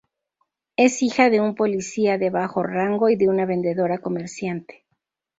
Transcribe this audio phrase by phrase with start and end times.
[0.77, 4.83] Es hija de un policía de bajo rango y de una vendedora comerciante.